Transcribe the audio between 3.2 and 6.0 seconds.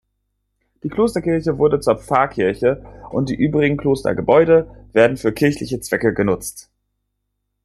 die übrigen Klostergebäude werden für kirchliche